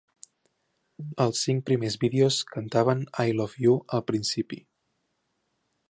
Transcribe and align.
Als 1.25 1.41
cinc 1.49 1.61
primers 1.67 1.99
vídeos, 2.05 2.39
cantaven 2.55 3.05
"I 3.27 3.39
Love 3.41 3.65
You" 3.67 3.79
al 3.99 4.05
principi. 4.11 4.61